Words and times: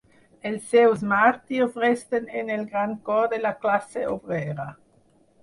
Els 0.51 0.63
seus 0.69 1.03
màrtirs 1.11 1.75
resten 1.83 2.25
en 2.41 2.49
el 2.57 2.65
gran 2.73 2.97
cor 3.11 3.29
de 3.35 3.41
la 3.45 3.53
classe 3.61 4.09
obrera. 4.17 4.69